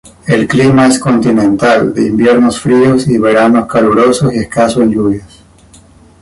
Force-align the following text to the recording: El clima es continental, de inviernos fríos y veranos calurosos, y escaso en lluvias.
El 0.25 0.47
clima 0.47 0.87
es 0.87 0.97
continental, 0.97 1.93
de 1.93 2.07
inviernos 2.07 2.59
fríos 2.59 3.07
y 3.07 3.19
veranos 3.19 3.67
calurosos, 3.67 4.33
y 4.33 4.37
escaso 4.39 4.81
en 4.81 4.91
lluvias. 4.93 5.43